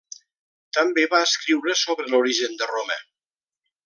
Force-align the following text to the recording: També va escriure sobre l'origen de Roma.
També 0.77 1.03
va 1.11 1.19
escriure 1.27 1.75
sobre 1.83 2.07
l'origen 2.13 2.57
de 2.63 2.71
Roma. 2.73 2.99